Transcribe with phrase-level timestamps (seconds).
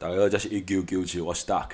[0.00, 1.72] 大家好，这是一九九七，我是 Duck。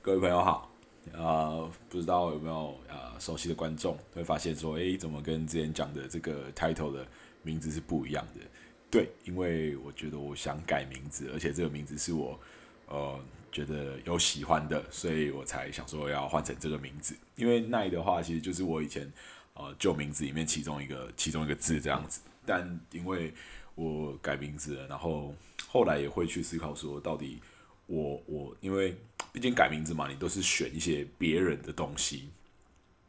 [0.00, 0.70] 各位朋友好，
[1.12, 7.04] 啊，不知道有没有啊熟悉的观众会发现说，诶，怎么跟之前讲的这个 title 的
[7.42, 8.46] 名字是不一样的？
[8.88, 12.38] 对，因为我觉得我想改名字，而且这个名字是我
[12.86, 13.20] 呃
[13.50, 17.16] 觉得有喜欢的，所以我才想说要换成这个名字。
[17.34, 19.12] 因为奈的话，其实就是我以前
[19.54, 23.34] 呃旧名字里面其中一个其中一个字这样子，但因为
[23.76, 25.34] 我改名字了，然后
[25.68, 27.38] 后来也会去思考说，到底
[27.86, 28.96] 我我因为
[29.32, 32.30] 毕竟改名字嘛，你都是选一些别人的东西，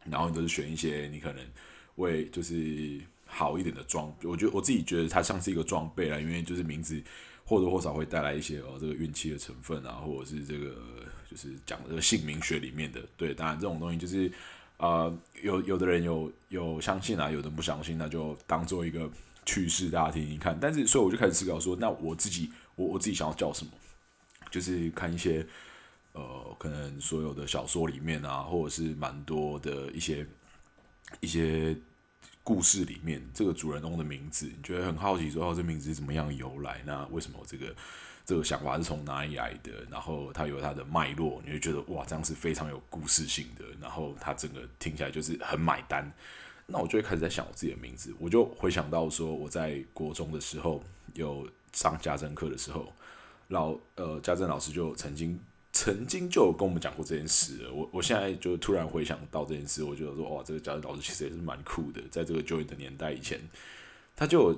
[0.03, 1.41] 然后你都是选一些你可能
[1.95, 7.01] 为就是好一点的装，我觉得我自己觉得它像是一个装备啦，因为就是名字
[7.45, 10.75] 或多或少会带来一些哦这个运气的成分啊，或者是这个
[11.31, 14.29] 就是讲这个姓名学里面的，对，当然这种东西就是
[14.75, 19.09] 呃有有的人有有相信啊，有的不相信，那就当做一个。
[19.47, 23.71] 趣事大家听听看，但是所以我就开始思考说，那我自己我我自己想要叫什么？
[24.51, 25.45] 就是看一些
[26.11, 30.25] 呃，可能所有的小说里面啊，或者是蛮多的一些
[31.19, 31.75] 一些
[32.43, 36.81] 故事里面，这个主人公的名字，你觉得很好奇，说哦，这名字是怎么样由来？
[36.85, 37.75] 那为什么这个
[38.25, 39.71] 这个想法是从哪里来的？
[39.89, 46.11] 然后它有它的脉络，你就觉得哇，这样是非常有故事性的，然后它整个听起来就是很买单。
[46.69, 52.91] 那我就会开始在想我自己的名字，我就回想到说我在国中的时候有上家政课的时候，
[53.47, 55.39] 老呃家政老师就曾经
[55.71, 57.69] 曾经就有跟我们讲过这件事。
[57.71, 63.39] 我我现在就突然回想到这件事，我觉得说哇，这个家政老师其实也是蛮酷的，在这个就业的年代以前，
[64.13, 64.53] 他就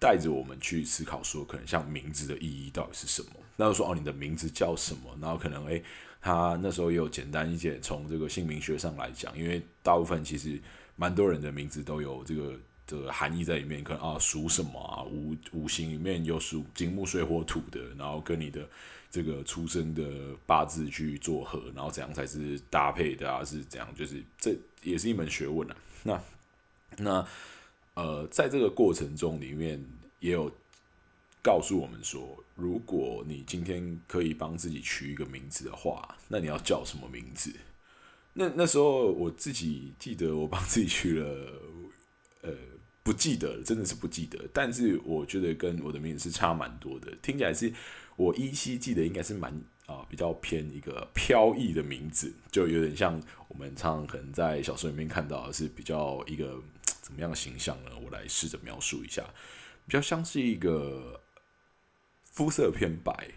[0.00, 3.28] 带着我们去思考说，可能像名字的意义到底是什么。
[3.56, 5.16] 那就说哦，你的名字叫什么？
[5.20, 5.84] 然后可能诶。
[6.24, 10.58] 他那时候也有简单一些从这个姓名学上来讲，因为大部分其实
[10.96, 18.66] 蛮多人的名字都有这个这个含义在里面，可能啊属什么啊五五行里面有属金木水火土的，然后跟你的
[19.10, 20.02] 这个出生的
[20.46, 23.44] 八字去做合，然后怎样才是搭配的啊？
[23.44, 23.86] 是怎样？
[23.94, 25.76] 就是这也是一门学问啊。
[26.04, 26.22] 那
[26.96, 27.28] 那
[27.92, 29.78] 呃，在这个过程中里面
[30.20, 30.50] 也有。
[31.46, 37.52] 告诉我们说，如果你今天可以帮自己取一个名字的话，那你要叫什么名字？
[38.32, 41.52] 那那时候我自己记得，我帮自己取了，
[42.42, 42.52] 呃，
[43.02, 44.38] 不记得了，真的是不记得。
[44.52, 47.72] 但是我觉得跟我的名字是差蛮多的，听起来是
[48.16, 49.52] 我依稀记得，应该是蛮
[49.86, 56.62] 啊比较偏一个飘逸的名字，就有点像我们常常可能在小说里面看到的是比较一个
[57.02, 57.90] 怎么样的形象呢？
[58.00, 59.24] 我来试着描述一下，
[59.86, 61.20] 比较像是一个。
[62.34, 63.30] 肤色偏白，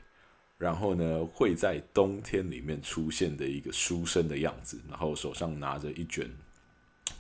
[0.58, 6.28] 然后呢，会在冬天里面出现的一个书生的样子，然后手上拿着一卷，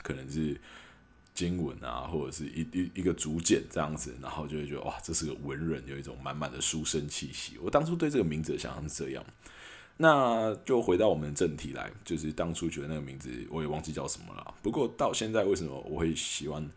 [0.01, 0.59] 可能是
[1.35, 7.59] 经文啊，或者是一一一个竹简这样子，然后就会觉得哇，这是个文人，有一种满满的书生气息。
[7.61, 9.23] 我当初对这个名字想象是这样，
[9.97, 14.55] 那就回到我们的正题来，就是当初觉得那个名字我也忘记叫什么了。
[14.63, 16.67] 不过到现在，为什么我会喜欢？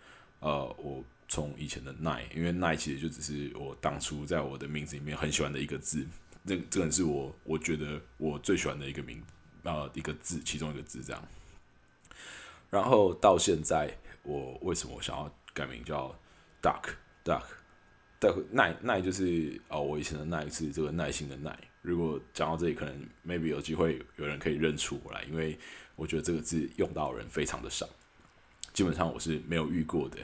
[0.40, 1.02] 呃，我。
[1.30, 6.04] 从以前的奈，因为奈其实就只是我当初在我的名字里面很喜欢的一个字，
[6.44, 9.22] 这这个是我我觉得我最喜欢的一个名，
[9.62, 11.28] 呃，一个字，其中一个字这样。
[12.68, 16.12] 然后到现在，我为什么想要改名叫
[16.60, 17.44] Duck Duck
[18.20, 21.56] Duck 奈奈就是哦，我以前的奈是这个耐心的耐。
[21.80, 25.56] 如果讲到这里，可能 maybe 有机会有人可以认出我来，因为
[25.94, 27.88] 我觉得这个字用到人非常的少，
[28.72, 30.18] 基本上我是没有遇过的。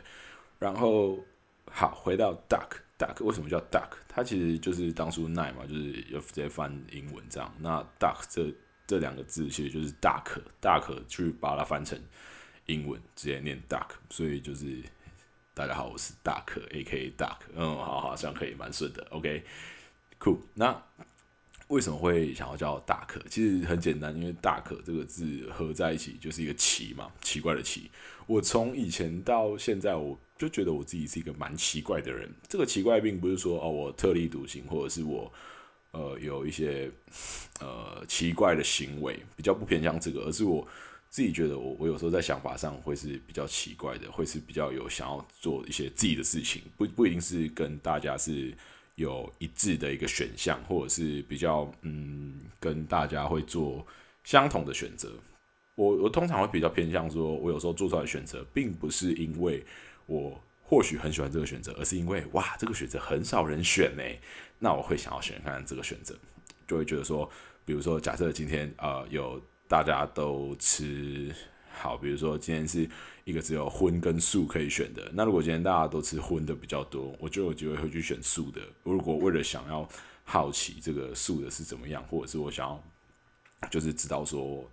[0.59, 1.23] 然后
[1.71, 2.69] 好，回到 duck
[2.99, 3.91] duck 为什么叫 duck？
[4.09, 7.55] 它其实就是当初奈嘛，就是要直接翻英文这样。
[7.59, 8.51] 那 duck 这
[8.87, 12.01] 这两个字其实就是大可大可去把它翻成
[12.67, 13.89] 英文，直接念 duck。
[14.09, 14.83] 所以就是
[15.53, 17.39] 大家好，我是 duck，AK duck。
[17.55, 19.07] 嗯，好好像可以蛮顺的。
[19.11, 20.39] OK，cool。
[20.55, 20.83] 那
[21.69, 23.21] 为什么会想要叫 duck？？
[23.29, 27.91] 其实很简单，因为 duck 这个字合在一起就是一个奇嘛，奇怪的奇。
[28.27, 32.29] 我从以前到现在，我就觉得我自己是一个蛮奇怪的人。
[32.49, 35.33] 这个奇怪并不是说哦，我特立独行，或者是我
[35.93, 36.91] 呃有一些
[37.61, 40.67] 呃奇怪的行为，比较不偏向这个，而是我
[41.09, 48.53] 自己觉得我我有时候在想法上会是比较奇怪的，会是比较有想要做一些自己的事情，不不一定是跟大家是
[48.97, 53.87] 有一致的一个选项，或者是比较嗯跟大家会做
[54.25, 55.13] 相同的选择。
[55.77, 59.65] 我我通常会比较偏向说，我有时候做出来选择，并不是因为。
[60.09, 64.05] 我或许很喜欢这个选择，而是因为哇，这个选择很少人选呢。
[64.61, 66.17] 那我会想要选看这个选择，
[66.65, 67.29] 就会觉得说，
[67.65, 71.35] 比如说，假设今天呃有大家都吃
[71.73, 72.89] 好，比如说今天是
[73.25, 78.61] 一个只有荤跟素可以选的，那如果今天大家都吃荤的比较多，我就有机会会去选素的。
[78.85, 79.89] 如果为了想要
[80.23, 82.81] 好奇这个素的是怎么样，或者是我想要
[83.69, 84.71] 就是知道说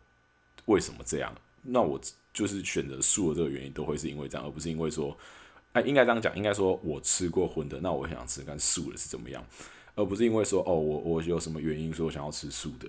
[0.65, 1.99] 为什么这样，那我
[2.33, 5.17] 就是选择素的这个原因都会是因为这样，而不是因为说，
[5.73, 9.45] 哎，应该这样讲，应该说我吃过荤的，那我想吃看素的是怎么样，
[9.95, 12.87] 而不是因为说哦，我我有什么原因说想要吃素的，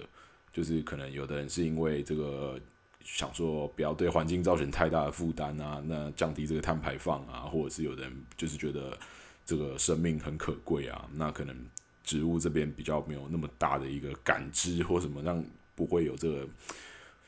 [0.53, 2.59] 就是可能有的人是因为这个。
[3.07, 8.99] 想说不要对环境造成太大的负担啊，那降低这个碳排放啊，或者是有的人就是觉得
[9.45, 11.55] 这个生命很可贵啊，那可能
[12.03, 15.45] 植物这边比较没有那么大的一个感知或什么，让
[15.75, 16.49] 不会有这个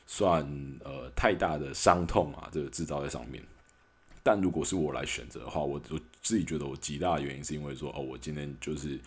[0.07, 0.43] 算
[0.83, 3.43] 呃太大的伤痛啊，这个制造在上面。
[4.23, 8.99] 但如果是我来选择的话，我我自己觉得我极大的原因是因为说哦，我今天就是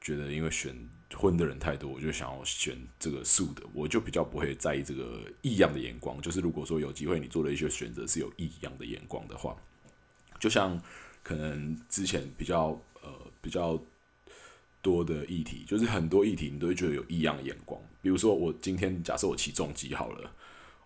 [0.00, 0.74] 觉得因为选。
[1.14, 6.20] 荤的人太多，我就想要选这个素的，我就比较不会在意这个异样的眼光。
[6.20, 9.56] 就是如果说有机会你做了一些选择是有异样的眼光的话，
[10.40, 10.76] 就像
[11.22, 13.10] 可能之前比较呃
[13.40, 13.80] 比较
[14.86, 17.80] 多的议题，就是很多议题你都会觉得有异样的眼光。
[18.00, 20.30] 比如说我今天假设我骑重机好了，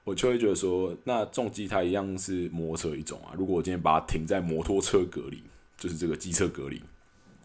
[0.04, 3.34] 我就会觉得说，那重机它一样是摩托车一种啊。
[3.36, 5.42] 如果我今天把它停在摩托车隔离，
[5.76, 6.80] 就是这个机车隔离。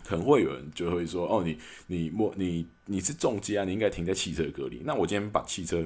[0.08, 1.58] 可能会有人就会说：“哦，你
[1.88, 5.84] 你莫你你是重机啊，你应该停在汽车隔离。”那我今天把汽车，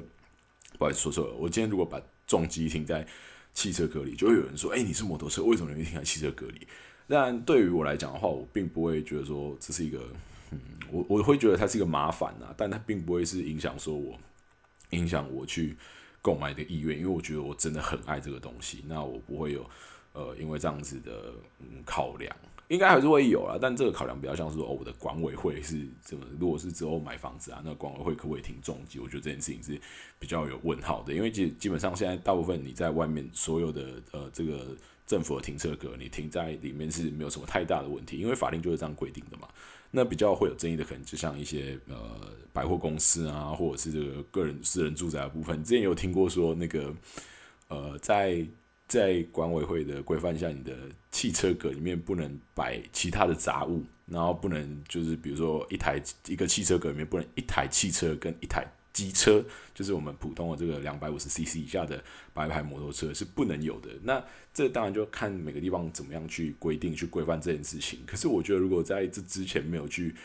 [0.78, 1.34] 不好意思说错了。
[1.36, 3.08] 我今天如果把重机停在
[3.54, 6.68] 汽车隔离，就会有人说：“哎，你是摩托车，为什么你停在汽车隔离？”
[7.08, 10.00] 但对于我来讲的话，我并不会觉得说这是一个，
[10.52, 10.60] 嗯，
[10.92, 14.18] 我我会觉得它是一个麻烦呐，但它并不会是影响说我
[14.92, 15.78] 影响我去
[16.22, 19.70] 购买的意愿，因为我觉得我真的很爱这个东西，那我不会有
[20.14, 22.36] 呃因为这样子的嗯考量。
[22.70, 26.24] 应该还是会有啦，但这个考量比较像是说，哦，我的管委会是怎么？
[26.40, 29.00] 如果是之后买房子啊，那管委会可不可以停重机？
[29.00, 29.82] 我觉得这件事情是
[30.20, 39.48] 比较有问号的，因为基基本上现在大部分你在外面所有的呃这个政府的停车格，你停在里面是没有什么太大的问题，因为法令就是这样规定的嘛。
[39.92, 41.96] 那比较会有争议的，可能就像一些呃
[42.54, 45.64] 百货公司啊，或者是这个个人私人住宅的部分。
[45.64, 46.94] 之前有听过说那个
[47.68, 48.46] 呃在。
[48.90, 50.76] 在管委会的规范下，你的
[51.12, 59.44] 汽车格里面不能摆其他的杂物，然后不能就是比如说一台一个汽车格里面不能一台汽车跟一台机车，
[59.74, 62.04] 就是我们普通的这个两百五十 CC 以下的
[62.34, 63.90] 白牌摩托车是不能有的。
[64.04, 68.00] 那这当然就看每个地方怎么样去规定去规范这件事情。
[68.06, 70.16] 可是我觉得如果在这之前没有去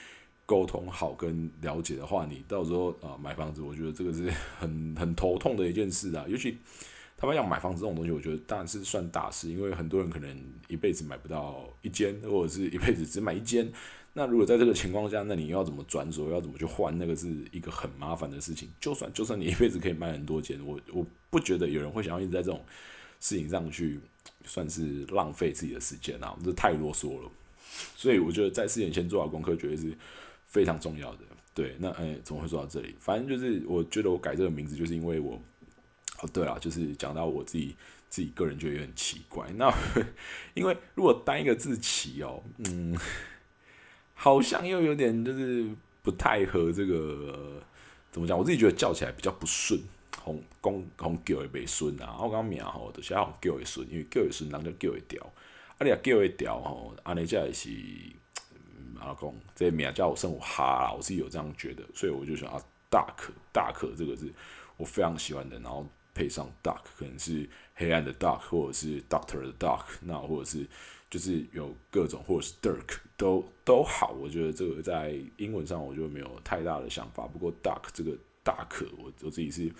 [0.46, 6.58] 沟通好跟了解的话，你到时候啊买房子，我觉得这个是很 很头痛的一件事啊，尤其。
[7.16, 10.36] 他们要买房子这种东西，我觉得当然是算大事，因为很多人可能
[10.66, 13.72] 一辈子买不到一间，或者是一辈子只买一间。
[14.14, 18.70] 那如果在这个情况下，那你要怎么转手，要怎么去换，那个是一个很麻烦的事情。
[18.80, 22.64] 就算就算你一辈子可以卖很多钱，我我不觉得有人会想要一直在这种
[23.20, 24.00] 事情上去
[24.44, 27.30] 算是浪费自己的时间啊，这太啰嗦了。
[27.96, 29.92] 所以我觉得在事前先做好功课，绝对是
[30.46, 31.18] 非常重要的。
[31.52, 32.94] 对，那哎，怎么会说到这里？
[32.98, 35.40] 反正就是我觉得我改这个名字，就是因为我。
[36.20, 37.74] 哦，对了，就是讲到我自己
[38.08, 39.50] 自己个人觉得有点奇怪。
[39.56, 39.68] 那
[40.54, 42.96] 因为如果单一个字起哦，嗯，
[44.24, 45.68] 好像又有点就是
[46.02, 47.62] 不太合这个
[48.10, 48.38] 怎么讲？
[48.38, 49.78] 我自己觉得叫起来比较不顺，
[50.22, 52.16] 红公红叫会被顺啊。
[52.18, 55.22] 我讲名吼，就是红叫会顺，因为叫会顺，人就叫会调。
[55.76, 57.68] 啊，你叫会调吼，安尼才是
[58.98, 64.32] 阿公这名叫我生活哈，我是有这样觉得，所以我就想啊，大可大可这个字
[64.78, 65.86] 我非常喜欢的，然后。
[66.16, 70.64] 配上 dark 可能是黑暗的 dark，或者是 doctor 的 dark，那或者是
[71.10, 74.10] 就是有各种，或者是 dark 都都好。
[74.20, 77.26] 我觉得这个在英文上我就没有太大的想法。
[77.26, 79.72] 不过 duck 这个大可，我我自己是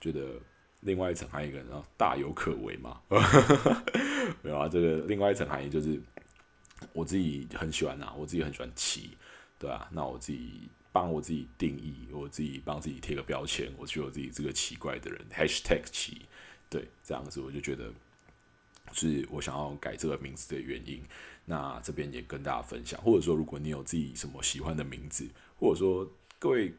[0.00, 0.38] 觉得
[0.80, 3.00] 另外一层含义，然后大有可为嘛。
[4.42, 6.00] 没有啊，这个另外一层含义就是
[6.92, 9.16] 我自己很喜欢啊，我自己很喜欢骑，
[9.58, 10.68] 对啊，那我自己。
[10.94, 16.26] 帮我自己定义，我自己帮自己贴个标签，我觉得我自己这个奇怪的人，#hashtag 奇，
[16.68, 17.90] 对，这样子我就觉得
[18.92, 21.02] 是我想要改这个名字的原因。
[21.44, 25.26] 那这边也跟大家分享，或者说如果你有自己什么喜欢的名字，
[25.58, 26.08] 或者说
[26.38, 26.72] 各位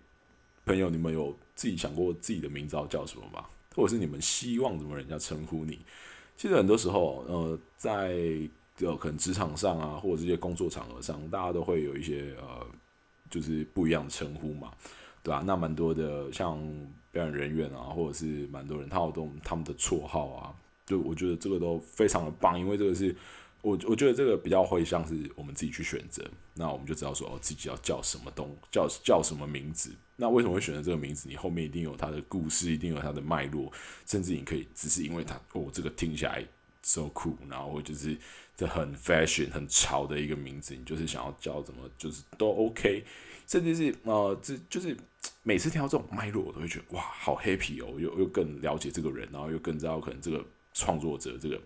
[0.65, 3.46] 朋友，你们有自己想过自己的名字叫什么吗？
[3.75, 5.79] 或者是你们希望怎么人家称呼你？
[6.38, 8.15] 其实很多时候，呃，在
[8.79, 12.65] 呃可能职场上啊，或者这些工作场合上，大家都会有一些呃。
[13.29, 14.72] 就是不一样的称呼嘛，
[15.24, 15.41] 对吧？
[15.43, 16.62] 那蛮多的像
[17.12, 20.53] 表演人员啊，或者是蛮多人，他有都他们的绰号啊，
[20.86, 23.16] 就我觉得这个都非常的棒，因为这个是
[23.62, 26.24] 我我觉得这个比较会像是我们自己去选择，
[26.54, 29.92] 那我们就知道说哦，自己要叫什么东叫叫什么名字。
[30.16, 31.28] 那为什么会选择这个名字？
[31.28, 33.72] 你后面一定有它的故事，一定有它的脉络，
[34.06, 36.46] 甚至你可以只是因为它哦，这个听起来
[36.84, 38.16] so cool，然后就是
[38.56, 43.04] 这很 fashion 很潮的一个名字，你就是想要叫怎么就是都 OK，
[43.48, 44.96] 甚至是呃，这就是
[45.42, 51.62] 每次听到这种脉络，我都会觉得哇，好 happy 哦，又又更了解这个人，然后又更知道可能这个创作者这个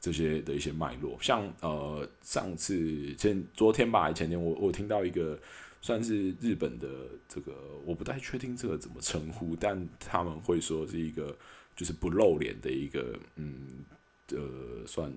[0.00, 1.18] 这些的一些脉络。
[1.20, 5.38] 像呃，上次前昨天吧，前天我我听到一个。
[5.80, 6.88] 算是日本的
[7.28, 7.52] 这个，
[7.86, 11.34] 我不太确定这个怎么称呼，但他们会说是一个
[11.76, 13.84] 就是不露脸的一个，嗯，
[14.32, 15.10] 呃，算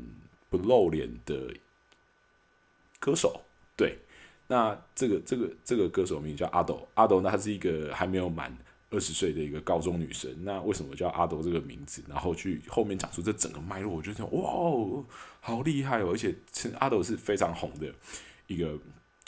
[0.51, 1.51] 不露脸的
[2.99, 3.41] 歌手。
[3.75, 3.97] 对，
[4.47, 8.55] 那这个这个这个歌手名叫阿斗，阿斗那他是一个还没有满
[8.91, 10.31] 二十岁的一个高中女生。
[10.43, 12.03] 那为什么叫阿斗这个名字？
[12.07, 15.03] 然后去后面讲出这整个脉络，我觉得哇，
[15.39, 16.11] 好厉害哦！
[16.11, 16.35] 而且
[16.77, 17.91] 阿斗是非常红的
[18.45, 18.77] 一个。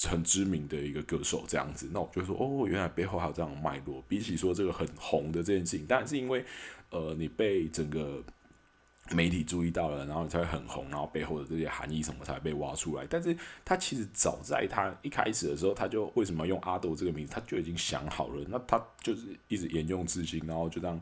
[0.06, 4.04] 很知名的一个歌手这样子，那我就说哦，原来背后还有这样脉络。
[4.06, 6.44] 比起说这个很红的这件事情，当然是因为
[6.90, 8.22] 呃，你被整个
[9.12, 13.06] 媒体注意到了，然后你才会很红，然后背后的这些含义什么才被挖出来。
[13.10, 18.46] 但是他其实早在他一开始的时候，他就为什么用阿斗这个名字，他就已经想好了。
[18.50, 21.00] 那他就是一直沿用至今，然后就这样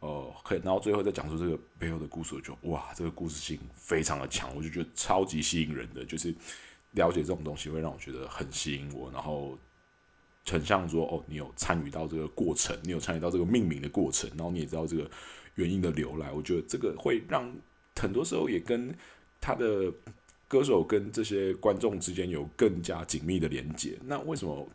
[0.00, 6.34] 呃，然后最后再讲出这个背后的故事，就哇，这个故事性非常的强，我就觉得超级吸引人的，就是。
[6.94, 9.56] 了解这种东西会让我觉得很吸引我，然后
[10.44, 15.10] 很像说哦，你有参与到这个过程，你有参与到这个命名的过程，然后你也知道这个
[15.54, 16.30] 原因的流来。
[16.32, 17.52] 我觉得这个会让
[17.96, 18.94] 很多时候也跟
[19.40, 19.92] 他的
[20.48, 23.98] 歌手跟这些观众之间有更加紧密的连接。
[24.04, 24.68] 那为什么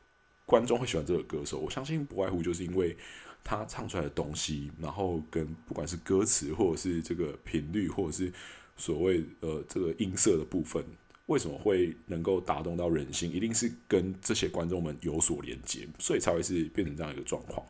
[0.45, 1.59] 观众会喜欢这个歌手？
[1.59, 2.95] 我相信不外乎就是因为
[3.43, 8.31] 他唱出来的东西，然后跟不管是歌词，或者是这个频率，或者是
[8.75, 10.83] 所谓呃这个音色的部分。
[11.27, 13.29] 为什么会能够打动到人心？
[13.35, 17.67] 一定是跟这些观众们有所连接，所以才会是变成这样一个状况。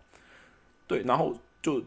[0.86, 1.84] 对，然后就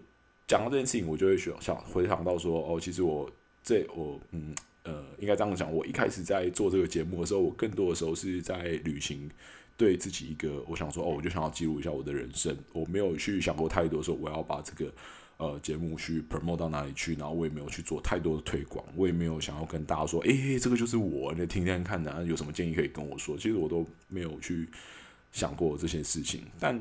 [0.51, 3.31] 讲到这件事情，我就会想想回想到说，哦，其实我
[3.63, 4.53] 这我嗯
[4.83, 9.31] 呃，应该这样讲，我一开始在做这个节目的时候，我更多的时候是在旅行，
[9.77, 14.93] 对自己一个，我想说，哦，我就想要记录一下我的人生，我没有去想过太多，说我要把这个。
[15.43, 17.15] 呃，节目去 promote 到哪里去？
[17.15, 23.39] 然后我也没有去做太多的推广，我也没有想要跟大家说，诶，这个就是我，你听听看的，有什么建议可以跟我说。
[23.39, 24.69] 其实我都没有去
[25.33, 26.43] 想过这些事情。
[26.59, 26.79] 但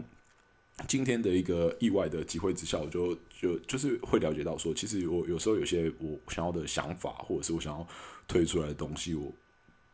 [0.88, 7.88] 今天的一个意外的机会之下，我就就就是会了解到说，其实我有时候有些我想要的想法，或者是我想要
[8.28, 9.32] 推出来的东西，我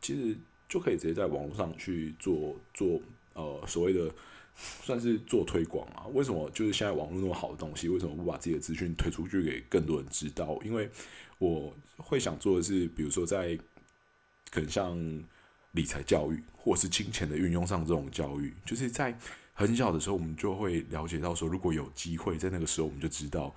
[0.00, 0.36] 其实
[0.68, 3.00] 就可以直接在网络上去做做
[3.34, 4.10] 呃所谓的。
[4.58, 6.06] 算是做推广啊？
[6.14, 10.58] 为什么就是现在网络那么好的东西，为什么不把自己的资讯推出去给更多人知道？
[10.64, 10.88] 因为
[11.36, 13.54] 我会想做的是，比如说在
[14.50, 14.98] 可能像
[15.72, 19.14] 理财教育或是金钱的运用上这种教育，就是在
[19.56, 23.52] 很小的时候，我们就会了解到说，如果有机会在那个时候，我们就知道。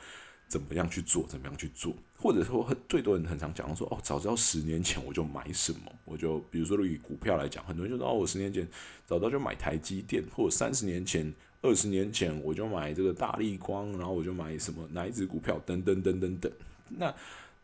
[0.50, 1.28] 怎么样去做？
[1.28, 1.96] 怎么样去做？
[2.18, 8.68] 或者说，很最多人很常讲说，哦，早知道十年前我就买什么，我就比如说以股票来讲，很多人就说，哦，我十年前
[9.06, 16.52] 早知道就买台积电，或者三十年前、二十年前我就买这个大力光，然后我就买什么哪一只股票，等等等等等。
[16.88, 17.14] 那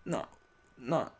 [0.03, 0.29] 那
[0.75, 1.11] 那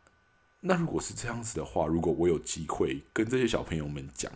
[0.60, 4.30] 那如果是这样子的话，如果我有机会跟这些小朋友们讲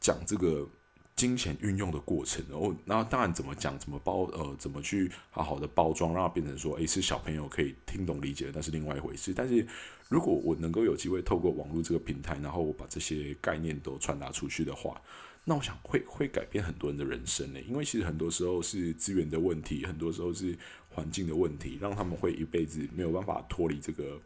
[0.00, 0.66] 讲这个。
[1.14, 9.32] 金钱运用的过程，然后，那当然怎么讲，怎么包，呃，怎么去好好的包装，让它变成说，诶，是小朋友可以听懂理解的，那是另外一回事。
[9.34, 9.64] 但是
[10.08, 15.00] 如果我能够有机会透过网络这个平台，然后我把这些概念都传达出去的话，
[15.44, 17.60] 那我想会会改变很多人的人生呢。
[17.60, 20.56] 因为其实很多时候是资源的问题，很多时候是
[20.88, 24.18] 环境的问题，让他们会一辈子没有办法脱离这个。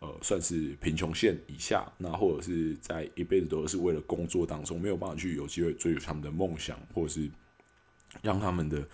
[0.00, 7.30] 呃，算是贫穷线以下，那或者是在一辈子都是为了工作当中没有办法去有机会追求他们的梦想，或者是
[8.20, 8.86] 让他们的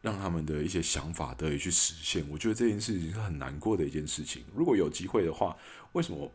[0.00, 2.26] 让他们的一些想法得以去实现。
[2.30, 4.44] 我觉得这件事情是很难过的一件事情。
[4.54, 5.54] 如果有机会的话，
[5.92, 6.32] 为什么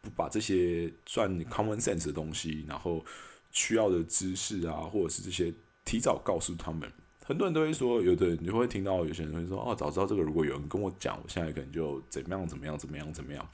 [0.00, 3.04] 不把这些算 common sense 的东西，然后
[3.52, 6.90] 需要的知识啊，或者是这些提早告诉他们？
[7.30, 13.48] 很多人都会说，有的人就会听到有些人会说：“哦，早知道这个，如果有人跟我讲，我现在可能就怎么样怎么样怎么样怎么样。”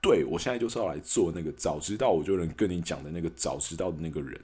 [0.00, 4.40] 对我现在就是要来做那个早知道我就能跟你讲的那个早知道的那个人。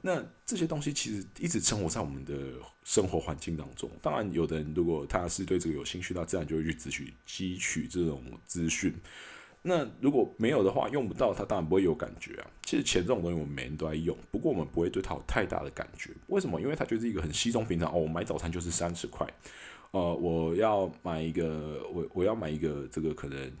[0.00, 2.34] 那这些东西其实一直生活在我们的
[2.82, 3.88] 生活环境当中。
[4.02, 8.92] 当然，有的人如果他是对这个有兴趣，他自然就会去汲取汲取这种资讯。
[9.64, 12.50] 那如果没有的话，用不到它当然不会有感觉啊。
[12.62, 16.10] 其实钱这种东西，我们每人都在用，不过我们不会对它有太大的感觉。
[16.26, 16.60] 为什么？
[16.60, 17.98] 因为它就是一个很稀松平常哦。
[17.98, 19.24] 我买早餐就是三十块，
[19.92, 23.52] 呃，我要买一个，我我要买一个这个可能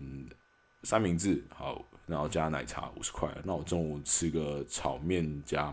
[0.82, 3.32] 三明治，好然后加奶茶五十块。
[3.44, 5.72] 那我中午吃个炒面加，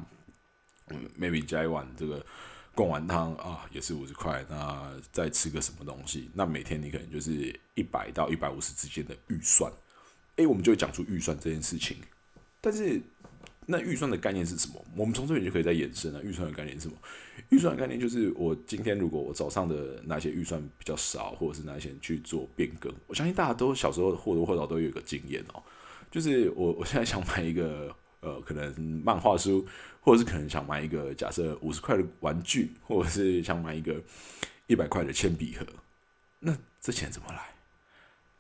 [0.90, 2.24] 嗯，maybe 加一碗这个
[2.76, 4.46] 贡丸汤啊，也是五十块。
[4.48, 6.30] 那再吃个什么东西？
[6.36, 9.72] 那每天你可能就是一百到一百五十之间的预算。
[10.39, 11.98] 诶，我们就会讲出预算这件事情。
[12.62, 13.01] 但是
[13.65, 14.84] 那预算的概念是什么？
[14.96, 16.24] 我们从这里就可以再延伸了。
[16.24, 16.93] 预算的概念是什么？
[17.50, 25.62] 预算的概念就是我今天如果我早上的那些预算比较少，或者是哪些去做变更，我相信大家都小时候或多或少都有一个经验哦。
[26.10, 29.65] 就是我我现在想买一个呃，可能漫画书，
[30.01, 34.01] 或者是可能想买一个假设五十块的玩具，或者是想买一个
[34.67, 35.65] 一百块的铅笔盒，
[36.39, 37.50] 那这钱怎么来？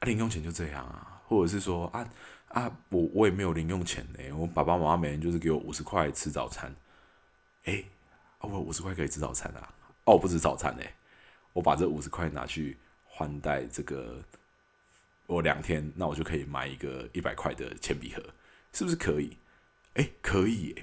[0.07, 2.05] 零用钱就这样啊，或者是说啊。
[2.49, 4.35] 啊，我我也没有零用钱呢。
[4.35, 6.75] 我爸爸妈妈每人就是给我五十块吃早餐。
[7.65, 7.83] 哎，
[8.39, 9.71] 我五十块可以吃早餐啊？
[10.05, 10.81] 哦，不吃早餐呢。
[11.53, 14.17] 我把这五十块拿去换代这个，
[15.27, 18.23] 我两天，那我就可以买一个一百块的铅笔盒，
[18.73, 19.37] 是不是可以？
[19.93, 20.73] 哎，可以。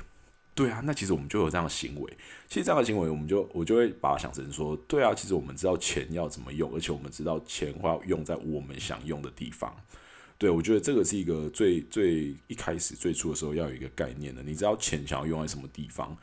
[0.55, 2.17] 对啊，那其实我们就有这样的行为。
[2.47, 9.76] 其实这样的行为，我们就我就会把它想成说，对啊，其实我们知道钱要怎么用，而且我们知道钱要用在我们想用的地方。
[10.38, 14.43] 对，我觉得这个是一个最最一开始最初的时候要有一个概念的。
[14.43, 16.14] 你知道钱想要用在什么地方？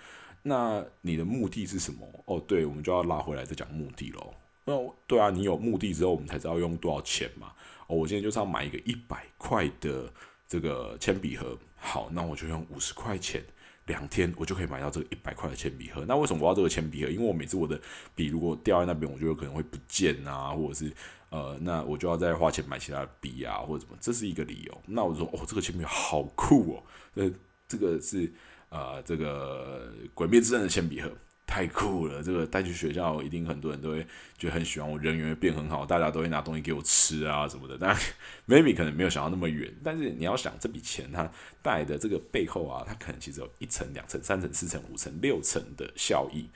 [0.44, 2.08] 那你的目的是什么？
[2.26, 4.34] 哦，对，我们就要拉回来再讲目的喽。
[4.66, 4.74] 那
[5.08, 7.54] 对啊，你有目的之后，我们才知道用多少钱嘛。
[7.88, 10.14] 哦，我今天就是要买一个一百块的
[10.48, 13.44] 这个铅笔盒，好，那我就用五十块钱，
[13.88, 16.06] 两天我就可以买到这个一百块的铅笔盒。
[16.06, 17.10] 那为什么我要这个铅笔盒？
[17.10, 17.82] 因为我每次我的
[18.14, 20.94] 笔如果掉在那边，我觉得可能会不见啊，或者是。
[21.34, 24.82] 呃，那我就要再花钱买其他的笔啊，或者什么，这是一个理由。
[24.86, 26.84] 那我说，哦，这个铅笔好酷哦，
[27.16, 27.32] 呃，
[27.68, 28.32] 这个是
[28.70, 31.12] 呃，这个《鬼灭之刃》的铅笔盒，
[31.48, 32.22] 太酷了。
[32.22, 34.06] 这个带去学校，一定很多人都会
[34.38, 34.88] 觉得很喜欢。
[34.88, 37.80] 我人缘变很好，大家都会拿东西给我吃啊什么的。
[37.80, 37.98] 但
[38.48, 41.28] maybe 可能没有想到那么远，但是你要想这笔钱它
[41.64, 46.48] 带的这个背后啊，它可能其实有一层、两层、三层、四层、五层、六层的效益。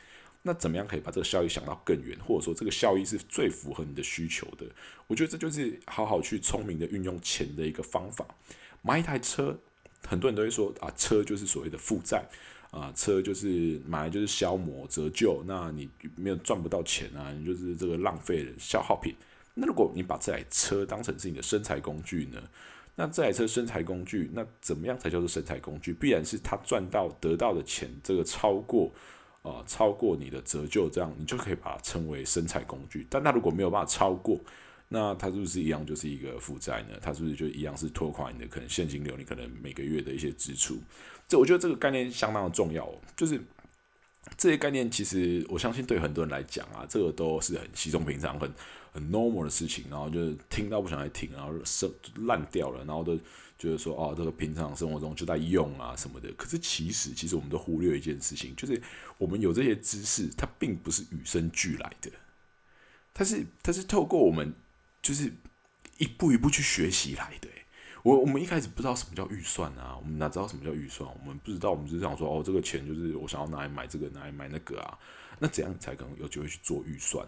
[0.44, 4.65] 那怎么样可以把这个效益想到更远，或者说这个效益是最符合你的需求的？
[5.08, 8.25] 我觉得这就是好好去聪明的运用钱的一个方法。
[8.82, 9.60] 买一台车，
[10.08, 12.24] 很多人都会说啊，车就是所谓的负债
[12.72, 19.13] 啊，车就是买来就是消磨折旧，那你没有赚不到钱啊，你就是这个浪费的消耗品。
[19.56, 22.41] 那如果你把这台车当成是你的生财工具呢？
[22.95, 25.93] 那这台车生财工具，那怎么样才叫做生财工具？
[25.93, 28.89] 必然是他赚到得到的钱，这个超过。
[29.48, 33.08] 啊，超过你的折旧，这样你就可以把它称为生产工具。
[33.10, 34.40] 但它如果没有办法超过，
[34.90, 36.98] 那它是不是一样就是一个负债呢？
[37.02, 39.16] 它是不是就一样是拖垮你的可能现金流？
[39.18, 40.78] 你可能每个月的一些支出。
[41.28, 42.90] 这我觉得这个概念相当的重要。
[43.16, 43.42] 就是
[44.36, 48.52] 这些概念，其实我相信对很多人来讲啊，这个都是很稀松平常、很
[48.92, 49.86] 很 normal 的事情。
[49.90, 51.90] 然后就是听到不想再听，然后生
[52.26, 53.18] 烂掉了，然后都。
[53.60, 56.32] 就是说，哦，这个平常生活中就在用啊什么的。
[56.34, 58.80] 可是其实，其实我们都忽略一件事情，就是
[59.18, 62.12] 我们有这些知识，它并不是与生俱来的，
[63.16, 64.54] 它是它是透过我们
[65.02, 65.34] 就是
[65.98, 67.50] 一步一步去学习来的。
[68.08, 71.10] 我我们一开始不知道什么叫预算啊，我们哪知道什么叫预算？
[71.20, 74.98] 我们不知道，我们只是想说，哦，这个钱就是我想要拿来买这个，拿来买那个啊。
[75.39, 77.28] 那怎样才可能有机会去做预算？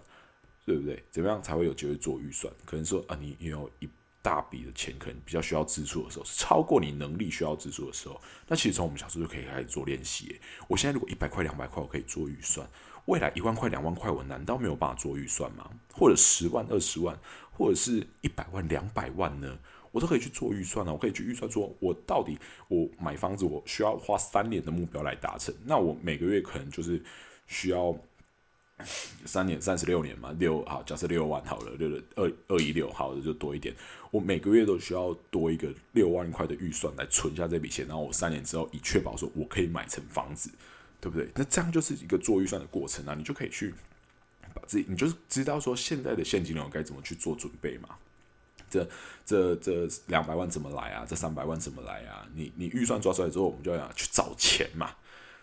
[0.66, 1.04] 对不对？
[1.12, 2.54] 怎么样才会有机会做预算？
[2.64, 3.90] 可能说啊，你有一。
[4.22, 8.22] 大笔的钱可能比较需要支出的时候，是超过你能力需要支出的时候。
[8.50, 10.38] 那其实从我们小时候就可以开始做练习。
[10.68, 12.68] 我现在如果一百块、两百块，我可以做预算；
[13.06, 15.70] 未来一万块、两万块，我难道没有办法做预算吗？
[15.94, 17.18] 或者十万、二十万，
[17.50, 19.58] 或者是一百万、两百万呢？
[19.92, 20.92] 我都可以去做预算呢。
[20.92, 25.54] 我可以去预算，说我到底我买房子，我需要花三年的目标来达成。
[25.66, 27.02] 那我每个月可能就是
[27.48, 27.96] 需要。
[29.26, 33.76] 三年三十六年嘛，六好，假设六万好了，六二二一六好的就多一点。
[34.10, 40.50] 我每个月都需要多一个六万块的预算来存下这笔钱，然后我三年之后以确保说我可以买成房子，
[41.02, 41.28] 对不对？
[41.36, 43.74] 那这样就是一个做预算的过程啊，你就可以去
[44.54, 47.90] 把自己，你就是知道说现在的现金流该怎么去做准备嘛。
[48.70, 48.88] 这
[49.26, 51.06] 这这两百万怎么来啊？
[51.08, 52.28] 这三百万怎么来啊？
[52.34, 54.92] 你你预算抓出来之后，我们就要去找钱嘛。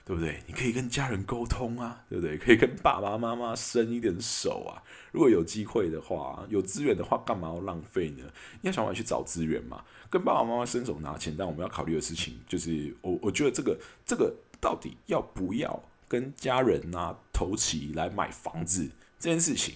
[0.06, 0.40] 对不对？
[0.46, 2.38] 你可以跟家人沟通啊，对不对？
[2.38, 4.78] 可以跟爸爸妈妈伸一点手啊。
[5.10, 8.22] 如果有机会的话，有资源的话，干嘛要浪费呢？
[8.60, 9.84] 你要想办法去找资源嘛。
[10.08, 19.74] 跟爸爸妈妈伸手拿钱，但我们要考虑的事情就是，我我觉得这个这个到底要不要跟家人啊投齐来买房子这件事情，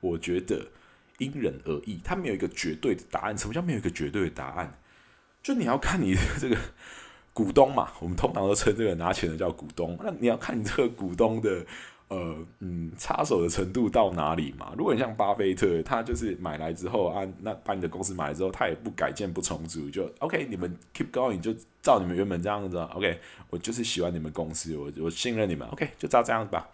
[0.00, 0.68] 我觉得
[1.18, 3.36] 因人而异，它没有一个绝对的答案。
[3.36, 4.78] 什么叫没有一个绝对的答案？
[5.42, 6.56] 就你要看你的这个。
[7.36, 9.94] 股东嘛，我们通常都称这个拿钱的叫股东。
[10.02, 11.66] 那你要看你这个股东的
[12.08, 14.72] 呃，嗯，插手的程度到哪里嘛？
[14.74, 26.66] 如果你像巴菲特，他就是买来之后啊，那把你的公司买来之后，他也不改建不重组，就 OK，你们 keep going，就照你们原本这样子，OK，我就是喜欢你们公司，我我信任你们，OK，就照这样子吧。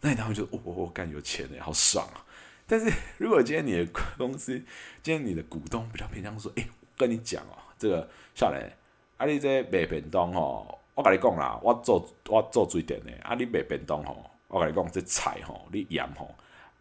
[0.00, 2.22] 那你他们就我我干有钱哎，好爽啊！
[2.66, 3.86] 但是 如果今天你的
[4.18, 4.52] 公司，
[5.02, 8.70] 今天你的股东比较偏向说，哎，跟你讲哦，这个下来，
[9.16, 14.30] 啊，你这卖便当哦，我跟你讲啦，我做我做水电的，啊，你卖便当吼。
[14.48, 16.32] 我跟你讲，这菜吼，你盐吼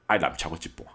[0.06, 0.88] 爱淋超过一半，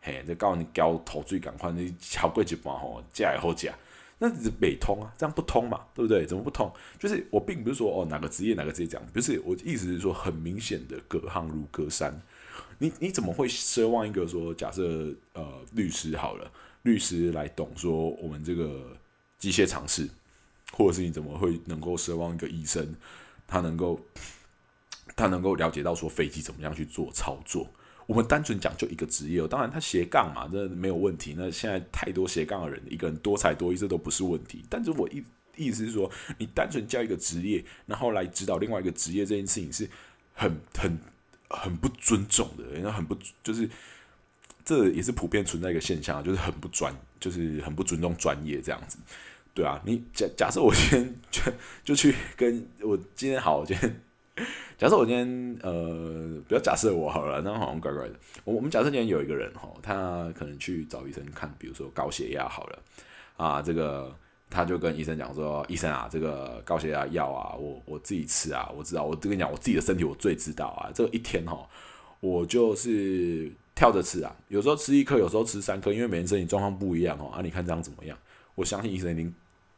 [0.00, 3.72] 嘿，这告诉你交头水赶快，你超过一半吼，食会好食，
[4.18, 6.24] 那是北通啊，这样不通嘛，对不对？
[6.24, 6.72] 怎么不通？
[6.96, 12.22] 就是我并不是说哦哪个职业哪个职业这样，不是，我意思是说很明显的隔行如隔山。
[12.78, 16.50] 你你怎么会奢望一个说假设呃律师好了，
[16.82, 18.96] 律师来懂说我们这个
[19.38, 20.08] 机械常识，
[20.72, 22.94] 或者是你怎么会能够奢望一个医生
[23.46, 24.00] 他能够？
[25.14, 27.66] 他能够了解到说飞机怎么样去做操作。
[28.06, 31.34] 我们单纯讲就一个职业，当然他斜杠嘛，这没有问题。
[31.38, 34.62] 那现在太多斜杠的人，一个人多才多艺，这都不是问题。
[34.68, 35.24] 但是我意
[35.56, 39.88] 意思是说，你单纯教一个职业，然后来指导另外一个职业，这件事情是
[40.34, 40.98] 很很
[41.48, 43.68] 很不尊重的，人家很不就是
[44.64, 48.98] 这也是普遍存在一个现象，就是很不专，就是很不尊重专业这样子。
[49.54, 51.42] 对啊，你假假设我今天就
[51.84, 54.00] 就去跟我今天好，我今天。
[54.76, 58.14] 假设我今天呃，不要假设我好了，那好像怪怪的。
[58.44, 62.78] 我我们假设今天有一个人哈，他可能去找医生看，比如说高血压好了
[63.38, 64.14] 啊，这个
[64.48, 71.68] 他就跟医生讲说，医生啊，这个高血压药啊，我我自己吃啊，我知道，我跟你讲，我自己的身体我最知道啊，这一天哈，
[72.20, 77.30] 我就是跳着吃啊，有时候吃一颗，有时候吃三颗，因为每人身体状况不一样哦。
[77.34, 78.16] 啊，你看这样怎么样？
[78.54, 79.34] 我相信医生已经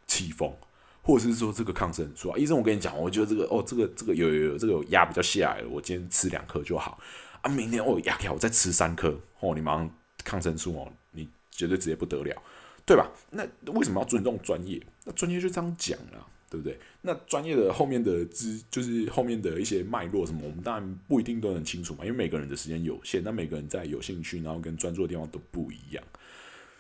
[0.07, 0.53] 气疯。
[1.01, 6.99] 或者是说这个抗生素啊，医生，我跟你讲，我觉得这个哦，这个这个有有有这个有压比较下来了，我今天吃两颗就好
[7.41, 9.91] 啊，明天哦压掉我再吃三颗哦，你马上
[10.23, 12.43] 抗生素哦，你绝对直接不得了，
[12.89, 13.13] 对吧？
[13.33, 14.83] 那为什么要尊重专业？
[15.05, 16.79] 那专业就这样讲了，对不对？
[17.03, 26.03] 那专业的后面的知就是后面的一些脉络什么，我们当然不一定都能清楚嘛，因为每个人的时间有限，那每个人在有兴趣然后跟专注的地方都不一样，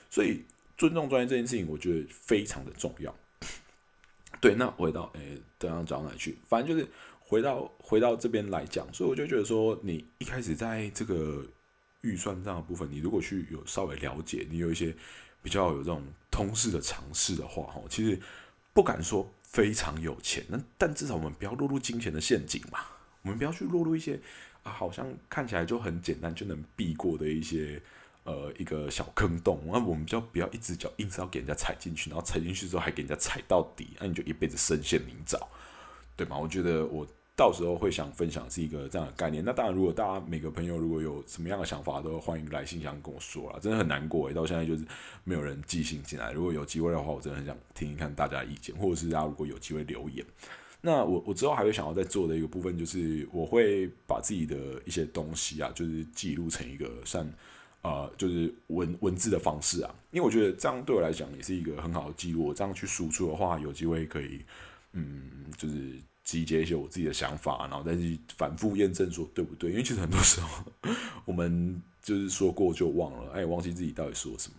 [0.09, 0.43] 所以
[0.79, 3.15] 尊重专业这件事情，我觉得非常的重要。
[4.41, 6.39] 对，那回到诶，这样讲哪去？
[6.49, 6.89] 反正就是
[7.21, 11.45] 回到回到这边来讲，所以我就觉得说，你一开始在这个
[12.01, 14.95] 预算这样的部分，你如果去有稍微了解，你有一些
[15.43, 18.21] 比较有这种通识的尝试的话，哈，其实
[18.73, 22.81] 不敢说非常有钱，那但至少我们不要落入金钱的陷阱嘛，
[23.23, 24.21] 我们不要去落入一些
[24.63, 27.81] 啊，好像看起来就很简单就能避过的一些。
[28.25, 35.41] 呃，一个小坑洞，那我们就不要一只脚硬是要给人家踩进去，然后踩进去之后还给人家踩到底，那你就一辈子深陷泥沼，
[36.15, 36.37] 对吗？
[36.37, 37.07] 我觉得我
[37.39, 39.45] 到时候会想分享是一个这样的概念。
[39.45, 43.61] 那当然，如果大家每个朋友如果有什么样的想法，都欢迎来信箱跟我说了。
[43.61, 44.85] 真的很难过诶，到现在就是
[45.23, 46.33] 没有人寄信进来。
[46.33, 50.27] 如果有机会的话，我真的很想听一看大家的意见，或者是大家如果有机会留言。
[50.81, 57.25] 那我我之后还会想要再做的一个部分，就是我会把自己的一些东西啊，就是记录成一个像。
[57.81, 62.45] 呃，就是文文字的方式啊，因为我觉得这样对我来讲也是一个很好的记录。
[62.45, 64.45] 我这样去输出的话，有机会可以，
[64.95, 65.95] 嗯，就是
[66.29, 69.71] 集结一些我自己的想法，然后再去反复验证说对不对。
[69.71, 70.63] 因为其实很多时候
[71.25, 74.55] 我们就是说过就忘了，哎，忘记自己到底说什么。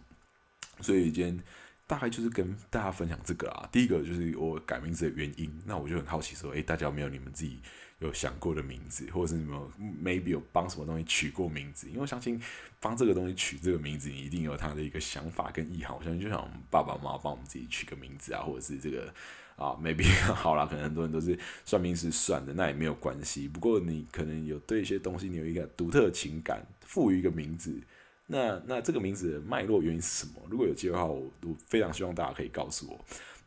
[0.81, 1.39] 所以今天
[1.85, 3.69] 大概就是跟大家分享这个啊。
[3.71, 7.59] 第一个就是我改名字的原因，那我就很好奇说，哎，大家有没有你们自己？
[7.99, 9.59] 有想过的名字，或者是你们
[10.01, 11.85] maybe 有帮什么东西取过名字？
[11.89, 12.41] 因为我相信
[12.79, 15.97] 帮这个东西取这个名字，你一定有他的一个想法跟意好。
[15.97, 19.13] 我相信就像我们爸爸妈妈帮我们自己取个名字啊，或者是这个
[19.59, 23.45] 啊，maybe 好啦，可能很多人都是算命是算的，那也没有关系。
[23.47, 27.77] 不过你可能有对一些东西，你有一个独特的情感，赋予一个名字。
[28.25, 30.41] 那那这个名字的脉络原因是什么？
[30.49, 32.97] 如果有机会的话，我我非常希望大家可以告诉我。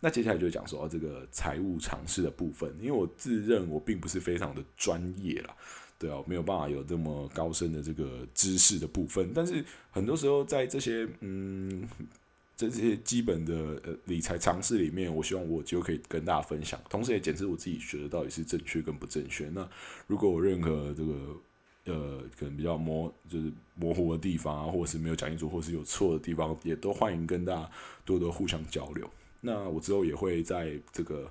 [0.01, 5.55] 那接下来就讲说这个财务常识的部分，因为我自认我并不是非常的专业啦，
[5.97, 11.89] 对啊，没有办法有这么高深的这个知识的部分，但是很多时候在这些嗯
[12.55, 19.49] 在这些基本的呃理财常识里面，我希望我就可以跟大家分享，同时也检测我自己学的到底是正确跟不正确。
[19.49, 19.69] 那
[20.07, 21.13] 如果我任何这个
[21.87, 27.71] 呃可能比较模就是模糊的地方啊，或者是没有讲清楚，或是有错的地方，也都欢迎跟大家
[28.05, 29.11] 多多互相交流。
[29.41, 31.29] 那我之后也会在这个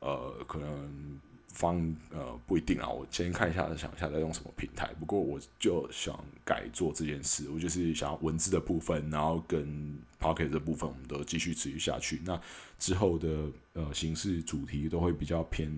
[0.00, 1.18] 呃，可能
[1.48, 4.88] 方呃不一定啊，我先看一下，想一下在用什么平台。
[5.00, 12.20] 不过我就想改做这件事，我就是想要文字的部分，然后跟 Pocket 的部分，我们都继续持续下去。
[12.24, 12.40] 那
[12.78, 13.28] 之后的
[13.72, 15.70] 呃形式主题都会比较偏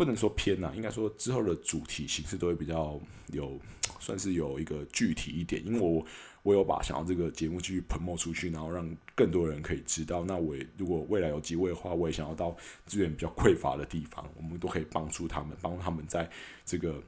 [0.00, 2.98] 不能说偏呐，应该说之后的主题形式都会比较
[3.32, 3.60] 有，
[3.98, 5.62] 算是有一个具体一点。
[5.66, 6.02] 因为我
[6.42, 10.24] 我有把想要这个节目继续喷墨出去，然后让更多人可以知道。
[10.24, 16.30] 那我也如果未来有机会的话，我也想要到资源比较匮乏的地方，我们都可以帮助他们，帮助他们在
[16.64, 17.02] 这个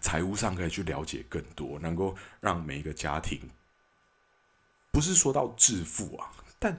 [0.00, 3.38] 财务上可以去了解更多，能够让每一个家庭
[4.90, 6.78] 不是说到致富啊，但。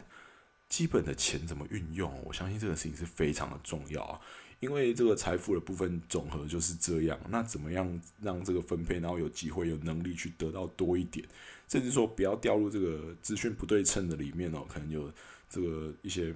[0.70, 2.22] 基本的钱怎么运用？
[2.26, 4.20] 我相信这个事情是非常的重要啊，
[4.60, 7.20] 因为这个财富的部分总和就是这样。
[7.30, 11.26] 那怎么样让这个分配，然后有机会、有能力去得到多一点，
[11.68, 14.66] 甚至说不要掉入这个资讯不对称的里面哦？
[14.68, 15.12] 可能有
[15.50, 16.34] 这个一些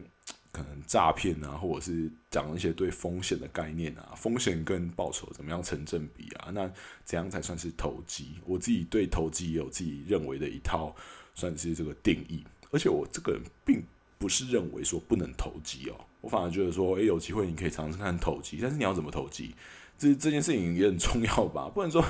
[0.51, 6.51] 可能诈骗啊，或者是讲一些对风险的概念啊，风险跟报酬怎么样成正比啊？
[6.53, 6.71] 那
[7.03, 8.35] 怎样才算是投机？
[8.45, 10.95] 我自己对投机也有自己认为的一套
[11.33, 13.83] 算是这个定义，而且我这个人并。
[14.21, 19.55] 不是认为说不能投机哦，我反而觉得说，诶，有机会你可以尝试看投机，但是你要怎么投机？
[19.97, 21.69] 这这件事情也很重要吧？
[21.73, 22.03] 不能说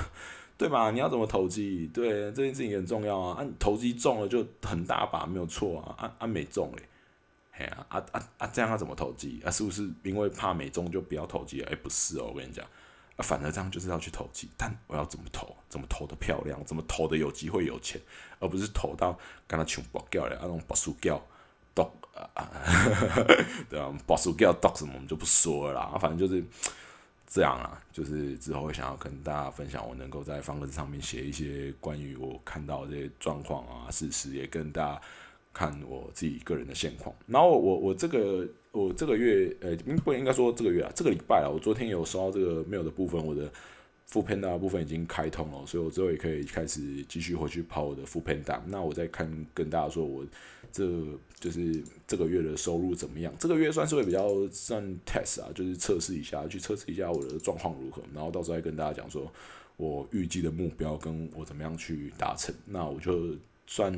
[0.56, 0.90] 对吧？
[0.90, 1.90] 你要怎么投机？
[1.92, 3.36] 对，这件事情也很重要啊。
[3.38, 5.94] 按投机中了就很大把，没有错啊。
[5.98, 6.82] 按按没中嘞，
[7.50, 8.46] 嘿啊啊啊啊！
[8.46, 9.50] 这样要怎么投机啊？
[9.50, 11.60] 是不是因为怕没中就不要投机？
[11.62, 12.64] 诶，不是哦，我跟你讲，
[13.16, 15.56] 啊，反而这样就是要去投机，但我要怎么投？
[15.68, 16.62] 怎么投的漂亮？
[16.64, 18.00] 怎么投的有机会有钱？
[18.38, 21.20] 而不是投到跟他穷爆掉了那种爆输掉。
[21.74, 21.90] Dog
[22.34, 22.50] 啊，
[23.68, 26.42] 对啊，保守给要读什么我们就不说了啦，反正就是
[27.26, 27.80] 这样啦。
[27.92, 35.00] 就是之后想要跟大家分享，我能够在方格子上面写一些关于我看到这些状况啊、事实，也跟大家
[35.52, 37.14] 看我自己个人的现况。
[37.26, 43.50] 然后我我这个我这个月呃，不应该说这个月啊，这个礼拜啊，我昨天有收到这个 mail 的部分，我的
[44.06, 48.60] 副 panda 部分已经开通了，所以我之后也可以开始继续回去跑我的副 panda。
[48.66, 50.24] 那我再看跟大家说我。
[50.74, 50.90] 这
[51.38, 53.30] 就是这个月的收入怎么样？
[53.38, 59.30] 这个月算是会比较算 test 啊，就是测试一下，去测试一下我的状况如何，然后到时候再跟大家讲说，
[59.76, 62.54] 我预计的目标跟我怎么样去达成。
[62.64, 63.36] 那我就
[63.66, 63.92] 算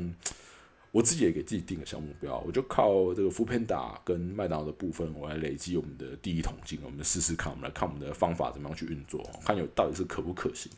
[0.95, 10.71] 我自己也给自己定个小目标，我就靠这个 f o o Panda 跟麦当劳的部分，我来累积我们的第一桶金，我们试试看，我们来看我们的方法怎么样去运作，看有到底是可不可行。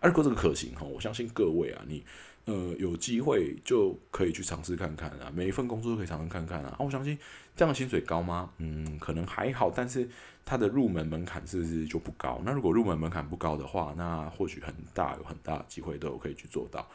[0.00, 2.04] 如果这个可行哈，我相信各位啊，你。
[2.46, 6.76] 呃，有机会就可以去尝试看看啊，每一份工作都可以尝试看看啊。
[6.78, 7.18] 我相信
[7.56, 8.50] 这样的薪水高吗？
[8.58, 10.06] 嗯，可能还好，但是
[10.44, 12.42] 它的入门门槛是不是就不高？
[12.44, 16.86] 那如果入门门槛不高的话，那或许很大有很大的机会都有可以去做到，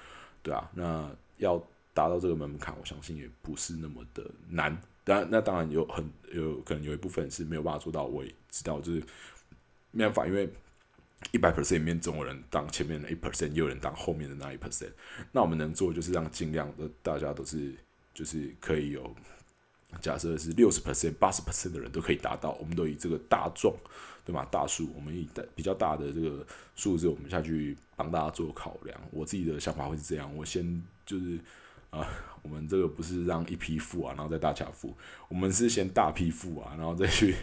[0.43, 0.69] 对啊。
[0.75, 1.59] 那要
[1.99, 4.81] 达到这个门槛，我相信也不是那么的难。
[5.03, 9.03] 当然，那当然有很有可能有一部分是没有办法做到，我也知道，就是
[9.91, 10.49] 没办法，因为。
[11.33, 14.89] 一百 percent 里面总有人当前面的一 percent，也有人当后面的那一 percent。
[15.33, 17.75] 那我们能做就是让尽量的大家都是
[18.13, 19.13] 就是可以有，
[19.99, 23.75] 假设是六十 percent、八十 percent 的人都可以达到，我们都以这个大众
[24.25, 24.45] 对吗？
[24.49, 28.97] 大数，我们以大比较大的这个数字，我们下去帮大家做考量。
[29.11, 31.37] 我自己的想法会是这样：我先就是
[31.89, 32.07] 啊，
[32.41, 34.95] 我们这个不是让一批付啊，然后再大家付，
[35.27, 37.35] 我们是先大批付啊，然后再去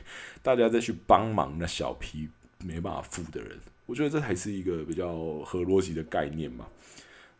[0.42, 2.28] 大家再去帮忙那小批。
[2.64, 6.66] 没办法付的人，我觉得这还是一个比较合逻辑的概念嘛。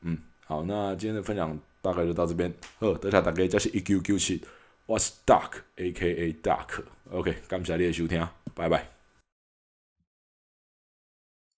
[0.02, 2.52] 嗯，好，那今天的分享大概就到这边。
[2.78, 4.44] 呵，大家大概就是一九九七，
[4.84, 6.82] 我是 Duck，A K A Duck。
[7.10, 8.95] OK，感谢你的收听，拜拜。